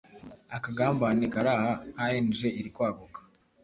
[0.57, 1.71] akagambane karaha
[2.05, 3.19] a.n.g irikwaguka